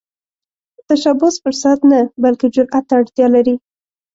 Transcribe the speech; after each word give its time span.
تشبث 0.87 1.35
فرصت 1.43 1.79
نه، 1.91 1.99
بلکې 2.23 2.47
جرئت 2.55 2.83
ته 2.89 2.93
اړتیا 2.99 3.27
لري 3.35 3.55